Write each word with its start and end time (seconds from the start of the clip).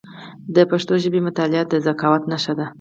د 0.55 0.57
پښتو 0.71 0.93
ژبي 1.03 1.19
مطالعه 1.27 1.63
د 1.71 1.73
ذکاوت 1.85 2.23
نښه 2.31 2.53
ده. 2.59 2.65